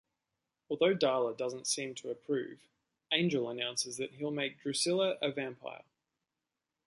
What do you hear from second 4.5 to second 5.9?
Drusilla a vampire.